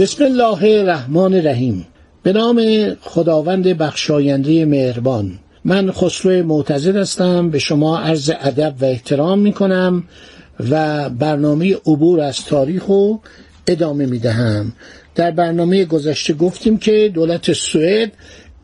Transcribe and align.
بسم 0.00 0.24
الله 0.24 0.80
الرحمن 0.80 1.34
الرحیم. 1.34 1.86
به 2.22 2.32
نام 2.32 2.60
خداوند 3.00 3.66
بخشاینده 3.68 4.64
مهربان. 4.64 5.38
من 5.64 5.92
خسرو 5.92 6.46
معتزد 6.46 6.96
هستم. 6.96 7.50
به 7.50 7.58
شما 7.58 7.98
عرض 7.98 8.30
ادب 8.40 8.74
و 8.80 8.84
احترام 8.84 9.38
می 9.38 9.52
کنم 9.52 10.04
و 10.70 11.10
برنامه 11.10 11.74
عبور 11.74 12.20
از 12.20 12.44
تاریخ 12.44 12.86
رو 12.86 13.20
ادامه 13.66 14.06
می 14.06 14.18
دهم 14.18 14.72
در 15.14 15.30
برنامه 15.30 15.84
گذشته 15.84 16.34
گفتیم 16.34 16.78
که 16.78 17.10
دولت 17.14 17.52
سوئد 17.52 18.12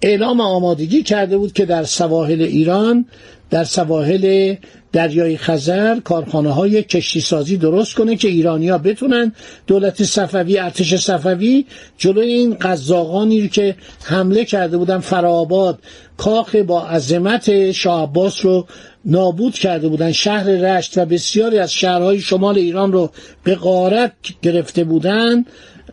اعلام 0.02 0.40
آمادگی 0.40 1.02
کرده 1.02 1.38
بود 1.38 1.52
که 1.52 1.64
در 1.66 1.84
سواحل 1.84 2.42
ایران 2.42 3.04
در 3.50 3.64
سواحل 3.64 4.54
دریای 4.92 5.36
خزر 5.36 6.00
کارخانه 6.00 6.50
های 6.50 6.82
کشتی 6.82 7.20
سازی 7.20 7.56
درست 7.56 7.94
کنه 7.94 8.16
که 8.16 8.28
ایرانیا 8.28 8.78
بتونن 8.78 9.32
دولت 9.66 10.04
صفوی 10.04 10.58
ارتش 10.58 10.94
صفوی 10.94 11.64
جلوی 11.98 12.32
این 12.32 12.56
قزاقانی 12.60 13.48
که 13.48 13.74
حمله 14.04 14.44
کرده 14.44 14.76
بودن 14.76 14.98
فرآباد 14.98 15.78
کاخ 16.16 16.54
با 16.54 16.86
عظمت 16.86 17.72
شاه 17.72 18.02
عباس 18.02 18.44
رو 18.44 18.66
نابود 19.04 19.54
کرده 19.54 19.88
بودن. 19.88 20.12
شهر 20.12 20.44
رشت 20.44 20.98
و 20.98 21.04
بسیاری 21.04 21.58
از 21.58 21.72
شهرهای 21.72 22.20
شمال 22.20 22.58
ایران 22.58 22.92
رو 22.92 23.10
به 23.44 23.54
غارت 23.54 24.12
گرفته 24.42 24.84
بودن. 24.84 25.44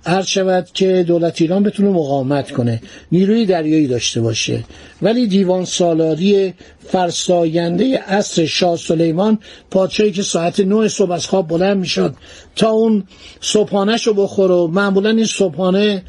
عرض 0.06 0.26
شود 0.26 0.68
که 0.74 1.04
دولت 1.08 1.42
ایران 1.42 1.64
بتونه 1.64 1.90
مقاومت 1.90 2.52
کنه 2.52 2.82
نیروی 3.12 3.46
دریایی 3.46 3.88
داشته 3.88 4.22
باشه. 4.22 4.64
ولی 5.02 5.28
دیوان 5.28 5.66
سالاری 5.66 6.54
فرساینده 6.88 7.98
عصر 7.98 8.46
شاه 8.46 8.78
سلیمان 8.78 9.40
پادشاهی 9.72 10.12
که 10.12 10.22
ساعت 10.22 10.60
نه 10.60 10.88
صبح 10.88 11.12
از 11.12 11.28
خواب 11.28 11.48
بلند 11.48 11.78
می‌شد 11.78 12.16
تا 12.56 12.70
اون 12.70 13.04
صبحانهش 13.42 14.08
رو 14.08 14.14
و 14.14 14.68
معمولا 14.68 15.10
این 15.10 15.26
صبحانه 15.26 16.04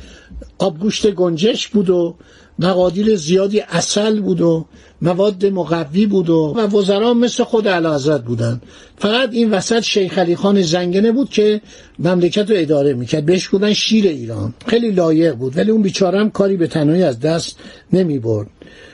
آبگوشت 0.58 1.10
گنجش 1.10 1.68
بود 1.68 1.90
و 1.90 2.16
مقادیر 2.58 3.16
زیادی 3.16 3.60
اصل 3.60 4.20
بود 4.20 4.40
و 4.40 4.66
مواد 5.02 5.46
مقوی 5.46 6.06
بود 6.06 6.30
و 6.30 6.54
و 6.56 6.78
وزرا 6.78 7.14
مثل 7.14 7.44
خود 7.44 7.68
علازت 7.68 8.22
بودن 8.24 8.60
فقط 8.98 9.28
این 9.32 9.50
وسط 9.50 9.80
شیخ 9.80 10.18
علی 10.18 10.36
خان 10.36 10.62
زنگنه 10.62 11.12
بود 11.12 11.30
که 11.30 11.60
مملکت 11.98 12.50
رو 12.50 12.56
اداره 12.58 12.94
می‌کرد. 12.94 13.26
بهش 13.26 13.48
بودن 13.48 13.72
شیر 13.72 14.06
ایران. 14.06 14.54
خیلی 14.66 14.90
لایق 14.90 15.34
بود 15.34 15.56
ولی 15.56 15.70
اون 15.70 15.82
بیچاره 15.82 16.20
هم 16.20 16.30
کاری 16.30 16.56
به 16.56 16.66
تنهایی 16.66 17.02
از 17.02 17.20
دست 17.20 17.58
نمی 17.92 18.18
برد 18.18 18.48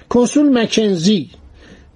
کنسول 0.08 0.58
مکنزی 0.58 1.30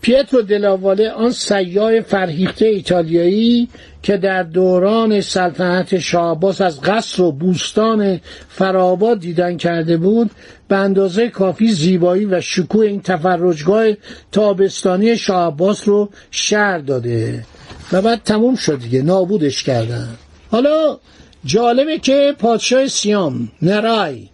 پیترو 0.00 0.42
دلاواله 0.42 1.10
آن 1.10 1.30
سیاه 1.30 2.00
فرهیخته 2.00 2.66
ایتالیایی 2.66 3.68
که 4.02 4.16
در 4.16 4.42
دوران 4.42 5.20
سلطنت 5.20 5.98
شاه 5.98 6.62
از 6.62 6.80
قصر 6.80 7.22
و 7.22 7.32
بوستان 7.32 8.20
فراباد 8.48 9.20
دیدن 9.20 9.56
کرده 9.56 9.96
بود 9.96 10.30
به 10.68 10.76
اندازه 10.76 11.28
کافی 11.28 11.72
زیبایی 11.72 12.24
و 12.24 12.40
شکوه 12.40 12.86
این 12.86 13.02
تفرجگاه 13.02 13.86
تابستانی 14.32 15.16
شاه 15.16 15.56
رو 15.84 16.08
شهر 16.30 16.78
داده. 16.78 17.44
و 17.92 18.02
بعد 18.02 18.22
تموم 18.24 18.54
شد 18.56 18.78
دیگه 18.78 19.02
نابودش 19.02 19.62
کردن. 19.62 20.08
حالا 20.50 20.98
جالبه 21.44 21.98
که 21.98 22.34
پادشاه 22.38 22.86
سیام 22.86 23.52
نرای 23.62 24.28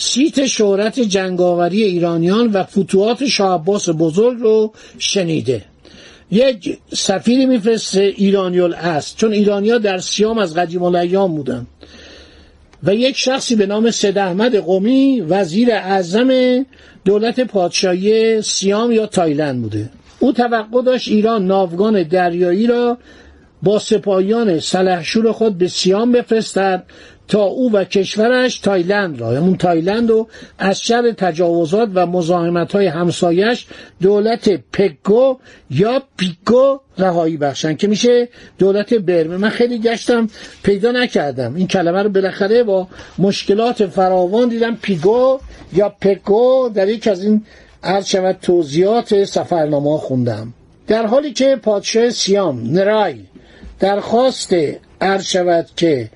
سیت 0.00 0.46
شهرت 0.46 1.00
جنگاوری 1.00 1.82
ایرانیان 1.82 2.46
و 2.52 2.64
فتوحات 2.64 3.26
شاه 3.26 3.64
بزرگ 3.64 4.38
رو 4.40 4.72
شنیده. 4.98 5.64
یک 6.30 6.78
سفیری 6.94 7.46
میفرسته 7.46 8.00
ایرانیول 8.00 8.74
است. 8.74 9.16
چون 9.16 9.32
ایرانیا 9.32 9.78
در 9.78 9.98
سیام 9.98 10.38
از 10.38 10.54
قدیم 10.54 10.82
الایام 10.82 11.34
بودن. 11.34 11.66
و 12.82 12.94
یک 12.94 13.16
شخصی 13.16 13.56
به 13.56 13.66
نام 13.66 13.90
سید 13.90 14.18
احمد 14.18 14.56
قمی 14.56 15.20
وزیر 15.20 15.72
اعظم 15.72 16.30
دولت 17.04 17.40
پادشاهی 17.40 18.42
سیام 18.42 18.92
یا 18.92 19.06
تایلند 19.06 19.62
بوده. 19.62 19.90
او 20.18 20.32
توقع 20.32 20.82
داشت 20.82 21.08
ایران 21.08 21.46
ناوگان 21.46 22.02
دریایی 22.02 22.66
را 22.66 22.98
با 23.62 23.78
سپاهیان 23.78 24.60
سلحشور 24.60 25.32
خود 25.32 25.58
به 25.58 25.68
سیام 25.68 26.12
بفرستد 26.12 26.84
تا 27.28 27.42
او 27.42 27.72
و 27.72 27.84
کشورش 27.84 28.58
تایلند 28.58 29.20
را 29.20 29.30
همون 29.30 29.56
تایلند 29.56 30.10
رو 30.10 30.28
از 30.58 30.80
شر 30.80 31.12
تجاوزات 31.12 31.88
و 31.94 32.06
مزاحمت 32.06 32.72
های 32.72 32.86
همسایش 32.86 33.66
دولت 34.02 34.60
پگو 34.72 35.38
یا 35.70 36.02
پیگو 36.16 36.80
رهایی 36.98 37.36
بخشن 37.36 37.74
که 37.74 37.88
میشه 37.88 38.28
دولت 38.58 38.94
برمه. 38.94 39.36
من 39.36 39.48
خیلی 39.48 39.78
گشتم 39.78 40.28
پیدا 40.62 40.92
نکردم. 40.92 41.54
این 41.54 41.66
کلمه 41.66 42.02
رو 42.02 42.08
بالاخره 42.08 42.62
با 42.62 42.88
مشکلات 43.18 43.86
فراوان 43.86 44.48
دیدم. 44.48 44.76
پیگو 44.82 45.38
یا 45.72 45.88
پگو 46.00 46.70
در 46.74 46.88
یک 46.88 47.08
از 47.08 47.24
این 47.24 47.44
عرض 47.82 48.06
شود 48.06 48.38
توضیحات 48.42 49.24
سفرنامه 49.24 49.98
خوندم. 49.98 50.54
در 50.86 51.06
حالی 51.06 51.32
که 51.32 51.56
پادشاه 51.56 52.10
سیام 52.10 52.62
نرای 52.72 53.16
درخواست 53.80 54.54
عرض 55.00 55.24
شود 55.24 55.66
که 55.76 56.10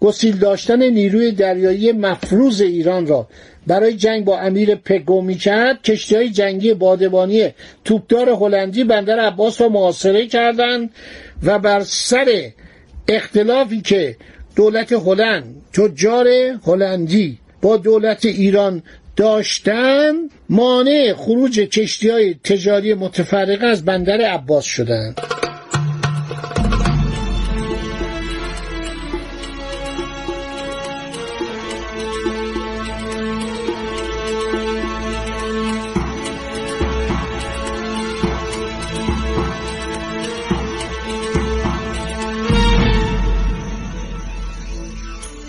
گسیل 0.00 0.38
داشتن 0.38 0.82
نیروی 0.82 1.32
دریایی 1.32 1.92
مفروض 1.92 2.60
ایران 2.60 3.06
را 3.06 3.28
برای 3.66 3.96
جنگ 3.96 4.24
با 4.24 4.38
امیر 4.38 4.74
پگو 4.74 5.22
می‌کرد 5.22 5.82
کشتی 5.82 6.16
های 6.16 6.30
جنگی 6.30 6.74
بادبانی 6.74 7.48
توپدار 7.84 8.28
هلندی 8.28 8.84
بندر 8.84 9.18
عباس 9.20 9.60
را 9.60 9.68
محاصره 9.68 10.26
کردند 10.26 10.90
و 11.42 11.58
بر 11.58 11.80
سر 11.80 12.50
اختلافی 13.08 13.80
که 13.80 14.16
دولت 14.56 14.92
هلند 14.92 15.62
تجار 15.72 16.28
هلندی 16.66 17.38
با 17.62 17.76
دولت 17.76 18.24
ایران 18.24 18.82
داشتن 19.16 20.14
مانع 20.48 21.12
خروج 21.16 21.60
کشتی 21.60 22.08
های 22.08 22.34
تجاری 22.34 22.94
متفرقه 22.94 23.66
از 23.66 23.84
بندر 23.84 24.20
عباس 24.20 24.64
شدند. 24.64 25.35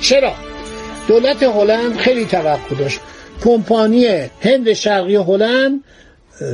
چرا؟ 0.07 0.33
دولت 1.07 1.43
هلند 1.43 1.97
خیلی 1.97 2.25
توقع 2.25 2.75
داشت. 2.79 2.99
کمپانی 3.43 4.05
هند 4.41 4.73
شرقی 4.73 5.15
هلند 5.15 5.83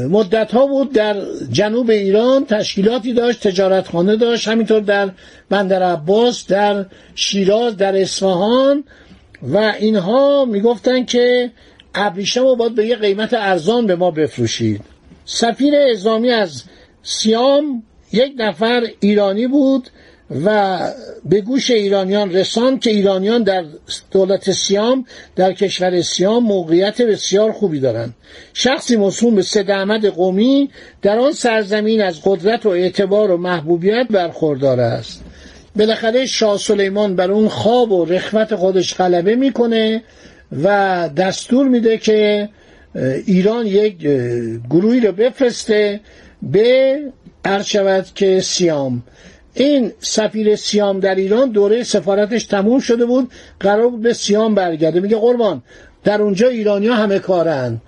مدت 0.09 0.51
ها 0.51 0.67
بود 0.67 0.93
در 0.93 1.21
جنوب 1.51 1.89
ایران 1.89 2.45
تشکیلاتی 2.45 3.13
داشت 3.13 3.47
تجارتخانه 3.47 4.15
داشت 4.15 4.47
همینطور 4.47 4.79
در 4.79 5.09
بندر 5.49 5.83
عباس 5.83 6.47
در 6.47 6.85
شیراز 7.15 7.77
در 7.77 8.01
اصفهان 8.01 8.83
و 9.41 9.57
اینها 9.57 10.45
می‌گفتن 10.45 11.05
که 11.05 11.51
ابریشم 11.95 12.41
رو 12.41 12.55
باید 12.55 12.75
به 12.75 12.85
یه 12.85 12.95
قیمت 12.95 13.33
ارزان 13.33 13.87
به 13.87 13.95
ما 13.95 14.11
بفروشید. 14.11 14.81
سفیر 15.25 15.75
ازامی 15.75 16.29
از 16.31 16.63
سیام 17.03 17.83
یک 18.13 18.33
نفر 18.37 18.87
ایرانی 18.99 19.47
بود 19.47 19.89
و 20.45 20.79
به 21.25 21.41
گوش 21.41 21.71
ایرانیان 21.71 22.33
رساند 22.33 22.79
که 22.79 22.89
ایرانیان 22.89 23.43
در 23.43 23.65
دولت 24.11 24.51
سیام 24.51 25.05
در 25.35 25.53
کشور 25.53 26.01
سیام 26.01 26.43
موقعیت 26.43 27.01
بسیار 27.01 27.51
خوبی 27.51 27.79
دارند. 27.79 28.13
شخصی 28.53 28.95
مصوم 28.95 29.35
به 29.35 29.41
سید 29.41 29.71
احمد 29.71 30.05
قومی 30.05 30.69
در 31.01 31.19
آن 31.19 31.31
سرزمین 31.31 32.01
از 32.01 32.21
قدرت 32.25 32.65
و 32.65 32.69
اعتبار 32.69 33.31
و 33.31 33.37
محبوبیت 33.37 34.07
برخوردار 34.09 34.79
است. 34.79 35.23
بالاخره 35.75 36.25
شاه 36.25 36.57
سلیمان 36.57 37.15
بر 37.15 37.31
اون 37.31 37.47
خواب 37.47 37.91
و 37.91 38.05
رخوت 38.05 38.55
خودش 38.55 38.95
غلبه 38.95 39.35
می‌کنه 39.35 40.03
و 40.63 41.09
دستور 41.17 41.67
میده 41.67 41.97
که 41.97 42.49
ایران 43.25 43.67
یک 43.67 43.97
گروهی 44.69 44.99
رو 44.99 45.11
بفرسته 45.11 45.99
به 46.41 46.99
شود 47.65 48.05
که 48.15 48.41
سیام. 48.41 49.03
این 49.53 49.91
سفیر 49.99 50.55
سیام 50.55 50.99
در 50.99 51.15
ایران 51.15 51.49
دوره 51.49 51.83
سفارتش 51.83 52.45
تموم 52.45 52.79
شده 52.79 53.05
بود 53.05 53.31
قرار 53.59 53.89
بود 53.89 54.01
به 54.01 54.13
سیام 54.13 54.55
برگرده. 54.55 54.99
میگه 54.99 55.17
قربان 55.17 55.61
در 56.03 56.21
اونجا 56.21 56.47
ایرانیا 56.47 56.93
همه 56.95 57.19
کارن. 57.19 57.81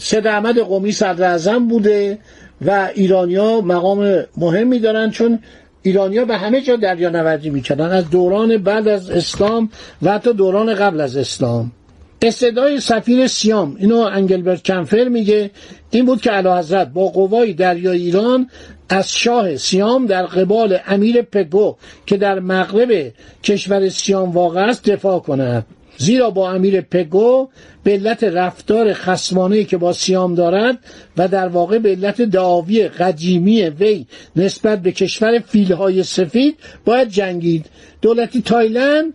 سید 0.00 0.26
احمد 0.26 0.58
قومی 0.58 0.92
صدر 0.92 1.58
بوده 1.58 2.18
و 2.66 2.90
ایرانیا 2.94 3.60
مقام 3.60 4.24
مهمی 4.36 4.78
دارن 4.78 5.10
چون 5.10 5.38
ایرانیا 5.82 6.24
به 6.24 6.36
همه 6.36 6.60
جا 6.60 6.76
دریا 6.76 7.08
نوردی 7.10 7.50
می‌کردن. 7.50 7.90
از 7.90 8.10
دوران 8.10 8.56
بعد 8.56 8.88
از 8.88 9.10
اسلام 9.10 9.70
و 10.02 10.12
حتی 10.12 10.32
دوران 10.32 10.74
قبل 10.74 11.00
از 11.00 11.16
اسلام. 11.16 11.72
استدای 12.22 12.80
سفیر 12.80 13.26
سیام 13.26 13.76
اینو 13.78 13.96
انگلبرت 13.96 14.62
کنفر 14.66 15.08
میگه 15.08 15.50
این 15.90 16.06
بود 16.06 16.20
که 16.20 16.30
علا 16.30 16.58
حضرت 16.58 16.88
با 16.88 17.08
قوای 17.08 17.52
دریای 17.52 17.98
ایران 17.98 18.50
از 18.88 19.12
شاه 19.12 19.56
سیام 19.56 20.06
در 20.06 20.26
قبال 20.26 20.78
امیر 20.86 21.22
پگو 21.22 21.76
که 22.06 22.16
در 22.16 22.40
مغرب 22.40 23.12
کشور 23.42 23.88
سیام 23.88 24.30
واقع 24.30 24.60
است 24.60 24.90
دفاع 24.90 25.18
کند 25.20 25.66
زیرا 26.00 26.30
با 26.30 26.50
امیر 26.50 26.80
پگو 26.80 27.48
به 27.84 27.92
علت 27.92 28.24
رفتار 28.24 28.92
خسمانه 28.92 29.64
که 29.64 29.76
با 29.76 29.92
سیام 29.92 30.34
دارد 30.34 30.78
و 31.16 31.28
در 31.28 31.48
واقع 31.48 31.78
به 31.78 31.90
علت 31.90 32.22
دعاوی 32.22 32.88
قدیمی 32.88 33.62
وی 33.62 34.06
نسبت 34.36 34.82
به 34.82 34.92
کشور 34.92 35.38
فیلهای 35.38 36.02
سفید 36.02 36.56
باید 36.84 37.08
جنگید. 37.08 37.66
دولتی 38.02 38.42
تایلند 38.42 39.12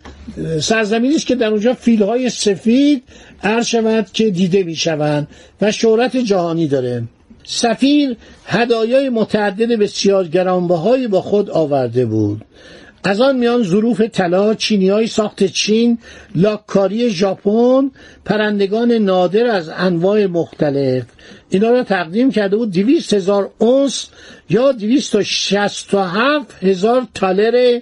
سرزمینی 0.62 1.16
است 1.16 1.28
که 1.28 1.36
در 1.36 1.48
اونجا 1.48 1.74
فیلهای 1.74 2.30
سفید 2.30 3.04
عرض 3.44 3.66
شود 3.66 4.08
که 4.14 4.30
دیده 4.30 4.64
می‌شوند 4.64 5.28
و 5.62 5.72
شهرت 5.72 6.18
جهانی 6.18 6.68
داره. 6.68 7.04
سفیر 7.44 8.18
هدایای 8.46 9.10
متعدد 9.10 9.80
بسیار 9.80 10.28
گرانبهایی 10.28 11.08
با 11.08 11.22
خود 11.22 11.50
آورده 11.50 12.06
بود. 12.06 12.42
از 13.08 13.22
آن 13.22 13.38
میان 13.38 13.64
ظروف 13.64 14.02
طلا 14.02 14.54
چینی 14.54 14.90
های 14.90 15.08
ساخت 15.08 15.44
چین 15.44 15.98
لاککاری 16.36 17.10
ژاپن 17.10 17.92
پرندگان 18.26 18.92
نادر 18.92 19.46
از 19.48 19.70
انواع 19.70 20.26
مختلف. 20.26 21.04
اینا 21.50 21.70
را 21.70 21.84
تقدیم 21.84 22.32
کرده 22.32 22.58
بود 22.58 22.72
دویست 22.72 23.14
هزار 23.14 23.52
اونس 23.58 24.08
یا 24.50 24.72
دویست 24.72 25.16
و 25.16 25.24
شست 25.24 25.94
و 25.94 26.00
هفت 26.00 26.64
هزار 26.64 27.08
تالر 27.14 27.80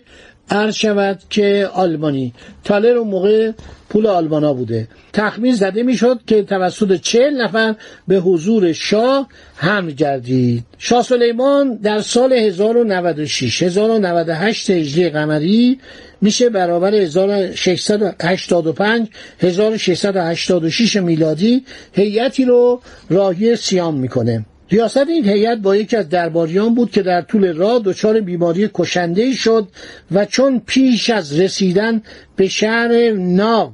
عرض 0.49 0.75
شود 0.75 1.19
که 1.29 1.69
آلمانی. 1.73 2.33
تالر 2.63 2.97
اون 2.97 3.07
موقع 3.07 3.51
پول 3.89 4.07
آلمانا 4.07 4.53
بوده. 4.53 4.87
تخمین 5.13 5.55
زده 5.55 5.83
می‌شد 5.83 6.19
که 6.27 6.43
توسط 6.43 7.01
چهل 7.01 7.41
نفر 7.41 7.75
به 8.07 8.15
حضور 8.15 8.73
شاه 8.73 9.27
هم 9.55 9.89
گردید. 9.89 10.63
شاه 10.77 11.03
سلیمان 11.03 11.75
در 11.75 11.99
سال 11.99 12.33
1096 12.33 13.63
1098 13.63 14.69
هجری 14.69 15.09
قمری 15.09 15.79
میشه 16.21 16.49
برابر 16.49 16.95
1685 16.95 19.07
1686 19.39 20.95
میلادی 20.95 21.65
هیئتی 21.93 22.45
رو 22.45 22.81
راهی 23.09 23.55
سیام 23.55 23.99
می‌کنه. 23.99 24.45
ریاست 24.73 25.07
این 25.07 25.29
هیئت 25.29 25.57
با 25.57 25.75
یکی 25.75 25.97
از 25.97 26.09
درباریان 26.09 26.75
بود 26.75 26.91
که 26.91 27.01
در 27.01 27.21
طول 27.21 27.53
راه 27.53 27.81
دچار 27.85 28.19
بیماری 28.19 28.69
کشنده 28.73 29.33
شد 29.33 29.67
و 30.11 30.25
چون 30.25 30.61
پیش 30.65 31.09
از 31.09 31.39
رسیدن 31.39 32.01
به 32.35 32.47
شهر 32.47 33.11
ناو 33.11 33.71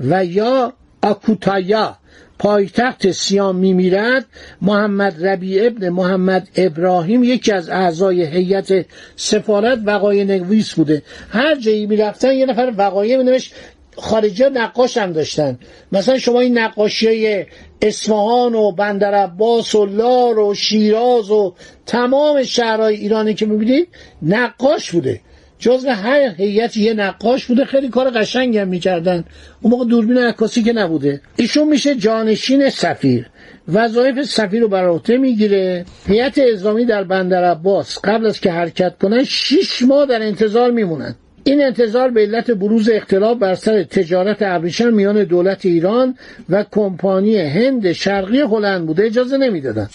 و 0.00 0.24
یا 0.24 0.72
آکوتایا 1.02 1.96
پایتخت 2.38 3.10
سیام 3.10 3.56
میمیرد 3.56 4.26
محمد 4.62 5.26
ربی 5.26 5.66
ابن 5.66 5.88
محمد 5.88 6.48
ابراهیم 6.56 7.24
یکی 7.24 7.52
از 7.52 7.68
اعضای 7.68 8.26
هیئت 8.26 8.86
سفارت 9.16 9.78
وقای 9.84 10.24
نویس 10.24 10.74
بوده. 10.74 11.02
هر 11.30 11.54
جایی 11.54 11.86
می‌رفتن 11.86 12.32
یه 12.32 12.46
نفر 12.46 12.72
وقایع 12.76 13.22
نوشت 13.22 13.54
خارجی 14.00 14.44
نقاش 14.44 14.96
هم 14.96 15.12
داشتن. 15.12 15.58
مثلا 15.92 16.18
شما 16.18 16.40
این 16.40 16.58
نقاشی 16.58 17.06
های 17.06 17.46
اصفهان 17.82 18.54
و 18.54 18.72
بندر 18.72 19.14
عباس 19.14 19.74
و 19.74 19.86
لار 19.86 20.38
و 20.38 20.54
شیراز 20.54 21.30
و 21.30 21.54
تمام 21.86 22.42
شهرهای 22.42 22.96
ایرانی 22.96 23.34
که 23.34 23.46
می‌بینید 23.46 23.88
نقاش 24.22 24.90
بوده. 24.90 25.20
جزو 25.58 25.90
هر 25.90 26.34
هیئت 26.36 26.76
یه 26.76 26.94
نقاش 26.94 27.46
بوده. 27.46 27.64
خیلی 27.64 27.88
کار 27.88 28.10
قشنگ 28.10 28.56
هم 28.56 28.68
می‌کردن. 28.68 29.24
اون 29.62 29.70
موقع 29.70 29.84
دوربین 29.84 30.18
عکاسی 30.18 30.62
که 30.62 30.72
نبوده. 30.72 31.20
ایشون 31.36 31.68
میشه 31.68 31.94
جانشین 31.94 32.70
سفیر. 32.70 33.30
وظایف 33.68 34.22
سفیر 34.22 34.60
رو 34.60 34.68
بر 34.68 34.88
عهده 34.88 35.16
می‌گیره. 35.16 35.84
هیئت 36.06 36.38
ازامی 36.38 36.84
در 36.84 37.04
بندر 37.04 37.44
عباس 37.44 37.98
قبل 38.04 38.26
از 38.26 38.40
که 38.40 38.52
حرکت 38.52 38.98
کنن 38.98 39.24
شیش 39.24 39.82
ماه 39.82 40.06
در 40.06 40.22
انتظار 40.22 40.70
میمونن. 40.70 41.14
این 41.44 41.62
انتظار 41.62 42.10
به 42.10 42.20
علت 42.20 42.50
بروز 42.50 42.88
اختلاف 42.88 43.38
بر 43.38 43.54
سر 43.54 43.82
تجارت 43.82 44.42
ابریشم 44.42 44.92
میان 44.92 45.24
دولت 45.24 45.66
ایران 45.66 46.14
و 46.48 46.64
کمپانی 46.70 47.36
هند 47.36 47.92
شرقی 47.92 48.40
هلند 48.40 48.86
بوده 48.86 49.04
اجازه 49.04 49.36
نمی‌دادن. 49.36 49.88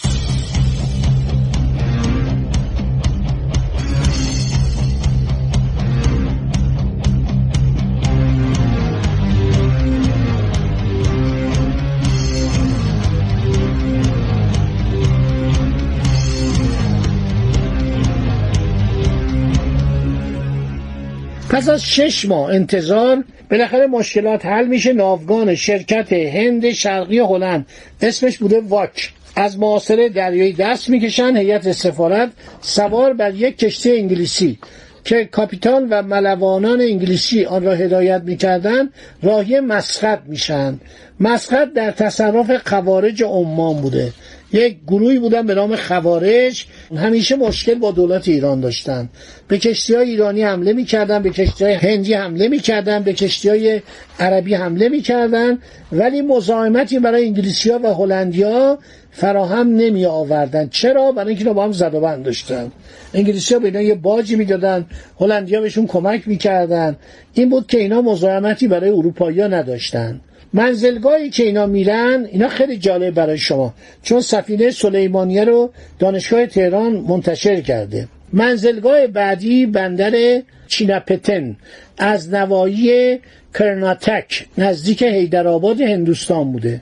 پس 21.56 21.70
از 21.70 21.86
شش 21.86 22.26
ماه 22.26 22.50
انتظار 22.50 23.24
بالاخره 23.52 23.88
مشکلات 23.88 24.46
حل 24.46 24.68
میشه. 24.68 24.94
ناوگان 24.94 25.56
شرکت 25.56 26.14
هند 26.14 26.72
شرقی 26.72 27.20
هلند 27.20 27.66
اسمش 28.02 28.38
بوده 28.38 28.62
واک. 28.62 29.14
از 29.36 29.60
معاصره 29.60 30.10
دریایی 30.10 30.54
دست 30.54 30.90
می‌کشن. 30.90 31.38
هیئت 31.38 31.72
سفارت 31.72 32.30
سوار 32.62 33.14
بر 33.14 33.36
یک 33.36 33.58
کشتی 33.58 33.92
انگلیسی 33.92 34.60
که 35.04 35.26
کاپیتان 35.26 35.88
و 35.90 36.02
ملوانان 36.02 36.82
انگلیسی 36.82 37.46
آن 37.46 37.64
را 37.64 37.74
هدایت 37.74 38.22
می‌کردند 38.26 38.94
راهی 39.24 39.60
مسقط 39.60 40.20
میشن. 40.26 40.80
مسقط 41.20 41.74
در 41.74 41.92
تصرف 41.92 42.68
خوارج 42.68 43.24
عمان 43.24 43.82
بوده. 43.82 44.12
یک 44.54 44.78
گروهی 44.88 45.20
بودن 45.20 45.46
به 45.46 45.56
نام 45.56 45.76
خوارج. 45.76 46.66
همیشه 46.96 47.36
مشکل 47.36 47.74
با 47.74 47.92
دولت 47.92 48.28
ایران 48.28 48.60
داشتن. 48.60 49.10
به 49.48 49.58
کشتی 49.58 49.96
های 49.96 50.10
ایرانی 50.10 50.44
حمله 50.44 50.74
می‌کردن 50.74 51.24
به 51.24 51.30
کشتی 51.30 51.64
های 51.64 51.74
هندی 51.74 52.14
حمله 52.14 52.48
می‌کردن 52.48 53.04
به 53.04 53.14
کشتی 53.14 53.50
های 53.50 53.82
عربی 54.20 54.54
حمله 54.54 54.90
می‌کردن. 54.90 55.60
ولی 55.92 56.22
مزاحمتی 56.22 57.00
برای 57.00 57.26
انگلیسی 57.26 57.70
ها 57.70 57.80
و 57.84 57.94
هلندیا 57.94 58.80
فراهم 59.12 59.68
نمی 59.68 60.06
آوردن 60.06 60.70
چرا؟ 60.70 61.12
برای 61.12 61.30
اینکه 61.30 61.46
با 61.46 61.64
هم 61.64 61.72
زد 61.72 61.94
و 61.94 62.00
بند 62.00 62.24
داشتن. 62.24 62.72
انگلیسی 63.14 63.54
ها 63.54 63.60
به 63.60 63.68
اینا 63.68 63.82
یه 63.82 63.96
باجی 63.96 64.36
می‌دادن. 64.36 64.86
هلندیا 65.20 65.62
بهشون 65.62 65.88
کمک 65.88 66.28
می‌کردن. 66.28 66.96
این 67.34 67.50
بود 67.50 67.68
که 67.68 67.78
اینا 67.78 68.02
مزاحمتی 68.02 68.68
برای 68.68 68.90
اروپایی 68.90 69.42
ها 69.42 69.48
نداشتن. 69.48 70.22
منزلگاهی 70.56 71.30
که 71.30 71.44
اینا 71.44 71.66
میرن 71.66 72.28
اینا 72.32 72.48
خیلی 72.48 72.78
جالب 72.78 73.14
برای 73.14 73.38
شما. 73.38 73.74
چون 74.04 74.22
سفینه 74.22 74.72
سلیمانیه 74.72 75.44
رو 75.44 75.72
دانشگاه 76.00 76.46
تهران 76.46 76.94
منتشر 76.94 77.62
کرده. 77.62 78.08
منزلگاه 78.34 79.08
بعدی 79.08 79.66
بندر 79.66 80.42
چینپتن 80.68 81.56
از 81.98 82.34
نوایی 82.34 83.20
کرناتک 83.54 84.46
نزدیک 84.58 85.02
هیدرآباد 85.02 85.82
هندوستان 85.82 86.52
بوده. 86.52 86.82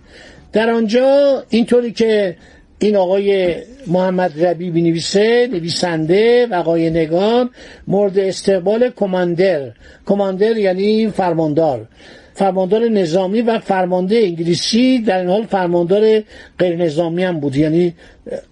در 0.53 0.69
آنجا 0.69 1.43
اینطوری 1.49 1.91
که 1.91 2.35
این 2.79 2.95
آقای 2.95 3.55
محمد 3.87 4.45
ربی 4.45 4.71
بنویسه 4.71 5.49
نویسنده 5.51 6.47
و 6.51 6.53
آقای 6.53 6.89
نگار 6.89 7.49
مورد 7.87 8.19
استقبال 8.19 8.89
کماندر. 8.89 9.71
کماندر 10.05 10.57
یعنی 10.57 11.07
فرماندار. 11.09 11.87
فرماندار 12.33 12.89
نظامی 12.89 13.41
و 13.41 13.59
فرمانده 13.59 14.15
انگلیسی 14.15 14.99
در 14.99 15.19
این 15.19 15.29
حال 15.29 15.45
فرماندار 15.45 16.23
غیر 16.59 16.75
نظامی 16.75 17.23
هم 17.23 17.39
بود 17.39 17.55
یعنی 17.55 17.93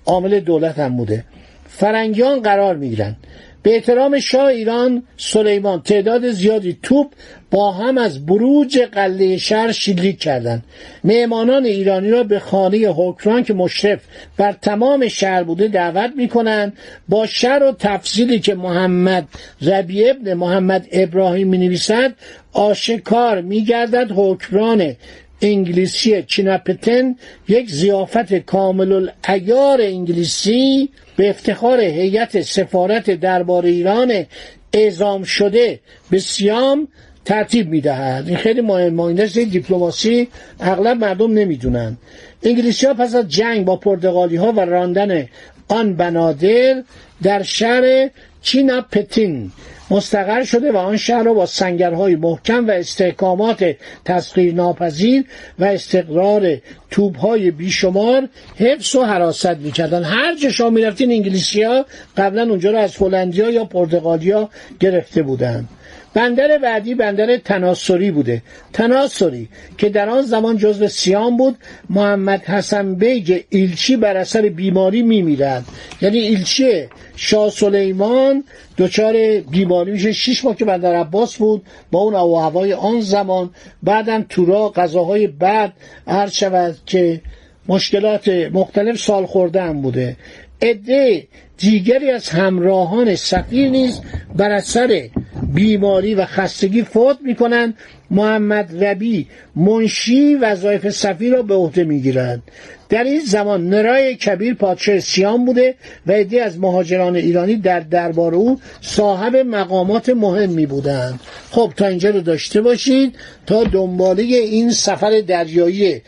عامل 0.06 0.40
دولت 0.40 0.80
هم 0.80 0.98
بوده. 0.98 1.24
فرنگیان 1.68 2.42
قرار 2.42 2.76
می‌گیرن. 2.76 3.16
به 3.64 3.76
احترام 3.76 4.20
شاه 4.20 4.46
ایران 4.46 5.04
سلیمان 5.18 5.82
تعداد 5.82 6.32
زیادی 6.32 6.78
توپ 6.84 7.08
با 7.52 7.72
هم 7.72 7.98
از 7.98 8.26
بروج 8.26 8.80
قلعه 8.80 9.38
شهر 9.38 9.72
شلیک 9.72 10.20
کردند. 10.20 10.64
مهمانان 11.04 11.66
ایرانی 11.66 12.10
را 12.10 12.24
به 12.24 12.40
خانه 12.40 12.88
حکران 12.88 13.44
که 13.44 13.54
مشرف 13.54 14.00
بر 14.38 14.52
تمام 14.52 15.08
شهر 15.08 15.44
بوده 15.44 15.68
دعوت 15.68 16.12
می‌کنند. 16.18 16.74
با 17.10 17.26
شر 17.26 17.64
و 17.64 17.76
تفصیلی 17.80 18.40
که 18.40 18.56
محمد 18.56 19.28
ربی 19.62 20.10
ابن 20.10 20.34
محمد 20.34 20.88
ابراهیم 20.92 21.48
می 21.48 21.58
نویسد 21.58 22.14
آشکار 22.54 23.42
میگردد 23.42 24.12
حکران 24.16 24.96
انگلیسی 25.42 26.24
چیناپتن 26.24 27.16
یک 27.48 27.70
زیافت 27.70 28.34
کامل 28.34 28.92
العیار 28.92 29.82
انگلیسی 29.82 30.90
به 31.16 31.30
افتخار 31.30 31.80
هیئت 31.80 32.42
سفارت 32.42 33.12
دربار 33.12 33.66
ایران 33.66 34.26
اعزام 34.74 35.24
شده 35.24 35.80
به 36.10 36.20
سیام 36.20 36.88
ترتیب 37.26 37.70
می‌دهد. 37.70 38.28
این 38.28 38.38
خیلی 38.38 38.62
مهم. 38.62 39.00
این 39.00 39.16
دیپلماسی 39.50 40.28
اغلب 40.60 40.98
مردم 40.98 41.34
نمی‌دونن. 41.34 41.98
انگلیسی 42.44 42.86
ها 42.86 42.94
پس 42.94 43.16
از 43.16 43.28
جنگ 43.28 43.66
با 43.66 43.76
پرتغالی 43.76 44.36
ها 44.36 44.52
و 44.52 44.60
راندن 44.60 45.26
آن 45.68 45.94
بنادر 45.94 46.84
در 47.24 47.44
شهر 47.44 48.10
چینا 48.42 48.82
پتین 48.82 49.52
مستقر 49.92 50.44
شده 50.44 50.72
و 50.72 50.78
آن 50.78 50.98
شهر 50.98 51.24
را 51.24 51.34
با 51.34 51.46
سنگرهای 51.46 52.16
محکم 52.16 52.68
و 52.68 52.72
استحکامات 52.72 53.76
تسخیر 54.06 54.54
ناپذیر 54.54 55.24
و 55.60 55.64
استقرار 55.64 56.58
توبهای 56.92 57.52
بیشمار 57.52 58.30
حفظ 58.56 58.96
و 58.96 59.04
حراست 59.04 59.58
می‌کردن 59.58 60.04
هر 60.04 60.36
جا 60.36 60.50
شما 60.50 60.70
می‌رفتین 60.70 61.12
انگلیسی 61.12 61.64
ها 61.64 61.86
قبلا 62.18 62.44
اونجا 62.44 62.72
را 62.72 62.80
از 62.80 62.98
هلندیا 62.98 63.50
یا 63.50 63.66
پرتغالیا 63.66 64.50
گرفته 64.80 65.24
بودند. 65.24 65.70
بندر 66.14 66.58
بعدی 66.58 66.96
بندر 66.96 67.38
تناسری 67.38 68.12
بوده. 68.12 68.42
تناسری 68.74 69.50
که 69.78 69.90
در 69.90 70.10
آن 70.10 70.22
زمان 70.22 70.58
جزو 70.58 70.88
سیام 70.88 71.38
بود 71.38 71.58
محمد 71.90 72.44
حسن 72.44 72.96
بیگ 72.96 73.44
ایلچی 73.50 73.96
بر 73.96 74.18
اثر 74.18 74.42
بیماری 74.42 75.02
میمیرد. 75.02 75.66
یعنی 76.02 76.18
ایلچی 76.18 76.90
شاه 77.16 77.50
سلیمان 77.50 78.44
دچار 78.78 79.40
بیماری 79.40 79.92
میشه. 79.92 80.12
شش 80.12 80.46
ماه 80.46 80.56
که 80.56 80.66
بندر 80.66 80.96
عباس 80.96 81.36
بود 81.36 81.62
با 81.92 82.00
آب 82.00 82.14
و 82.14 82.36
هوای 82.36 82.74
آن 82.74 83.02
زمان. 83.02 83.50
بعدم 83.84 84.26
تو 84.30 84.50
راه 84.50 84.70
غذاهای 84.70 85.28
بد 85.28 85.74
هر 86.08 86.28
شود 86.28 86.76
که 86.86 87.22
مشکلات 87.68 88.28
مختلف 88.54 89.00
سال 89.00 89.26
خورده 89.26 89.62
هم 89.62 89.82
بوده. 89.82 90.18
عده 90.62 91.28
دیگری 91.58 92.12
از 92.12 92.30
همراهان 92.30 93.16
سفیر 93.16 93.70
نیز 93.70 94.02
بر 94.36 94.52
اثر 94.52 95.10
بیماری 95.54 96.16
و 96.16 96.26
خستگی 96.26 96.84
فوت 96.84 97.18
می‌کنند 97.22 97.74
محمد 98.12 98.84
ربی 98.84 99.28
منشی 99.56 100.36
وظایف 100.36 100.90
سفیر 100.90 101.34
را 101.34 101.42
به 101.42 101.54
عهده 101.54 101.84
می‌گیرند 101.84 102.44
در 102.90 103.04
این 103.04 103.20
زمان 103.20 103.70
نرای 103.70 104.16
کبیر 104.16 104.54
پادشاه 104.54 105.00
سیام 105.00 105.46
بوده 105.46 105.76
و 106.08 106.12
عده 106.12 106.42
از 106.42 106.60
مهاجران 106.60 107.16
ایرانی 107.16 107.56
در 107.56 107.80
دربار 107.80 108.36
او 108.36 108.60
صاحب 108.82 109.36
مقامات 109.36 110.10
مهمی 110.10 110.66
بودند 110.66 111.20
خب 111.52 111.74
تا 111.78 111.88
اینجا 111.88 112.10
رو 112.10 112.22
داشته 112.22 112.62
باشید 112.62 113.16
تا 113.46 113.64
دنباله 113.64 114.24
این 114.24 114.72
سفر 114.72 115.22
دریایی 115.28 116.02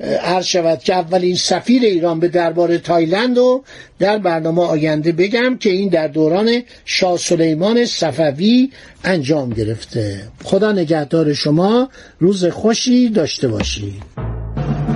عرض 0.00 0.44
شود 0.44 0.78
که 0.78 0.94
اولین 0.94 1.36
سفیر 1.36 1.82
ایران 1.82 2.20
به 2.20 2.28
دربار 2.28 2.78
تایلند 2.78 3.38
و 3.38 3.62
در 3.98 4.18
برنامه 4.18 4.62
آینده 4.62 5.12
بگم 5.12 5.56
که 5.56 5.70
این 5.70 5.88
در 5.88 6.08
دوران 6.08 6.62
شاه 6.84 7.16
سلیمان 7.16 7.84
صفوی 7.84 8.70
انجام 9.04 9.50
گرفته. 9.50 10.20
خدا 10.44 10.72
نگهدار 10.72 11.32
شما 11.32 11.88
روز 12.18 12.44
خوشی 12.44 13.08
داشته 13.08 13.48
باشید. 13.48 14.02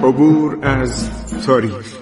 عبور 0.02 0.58
از 0.62 1.08
تاریخ. 1.46 2.01